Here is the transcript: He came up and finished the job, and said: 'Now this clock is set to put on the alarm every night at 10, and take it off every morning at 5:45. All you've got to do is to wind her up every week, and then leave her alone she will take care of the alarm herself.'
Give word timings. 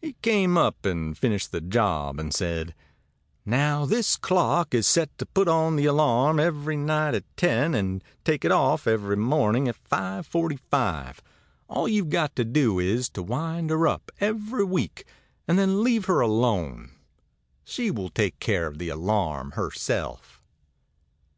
He 0.00 0.14
came 0.22 0.56
up 0.56 0.86
and 0.86 1.18
finished 1.18 1.52
the 1.52 1.60
job, 1.60 2.18
and 2.18 2.32
said: 2.32 2.74
'Now 3.44 3.84
this 3.84 4.16
clock 4.16 4.72
is 4.72 4.86
set 4.86 5.10
to 5.18 5.26
put 5.26 5.46
on 5.46 5.76
the 5.76 5.84
alarm 5.84 6.40
every 6.40 6.74
night 6.78 7.14
at 7.14 7.26
10, 7.36 7.74
and 7.74 8.02
take 8.24 8.46
it 8.46 8.50
off 8.50 8.86
every 8.86 9.18
morning 9.18 9.68
at 9.68 9.76
5:45. 9.90 11.18
All 11.68 11.86
you've 11.86 12.08
got 12.08 12.34
to 12.36 12.46
do 12.46 12.78
is 12.78 13.10
to 13.10 13.22
wind 13.22 13.68
her 13.68 13.86
up 13.86 14.10
every 14.20 14.64
week, 14.64 15.04
and 15.46 15.58
then 15.58 15.84
leave 15.84 16.06
her 16.06 16.20
alone 16.22 16.92
she 17.62 17.90
will 17.90 18.08
take 18.08 18.38
care 18.38 18.66
of 18.68 18.78
the 18.78 18.88
alarm 18.88 19.50
herself.' 19.50 20.42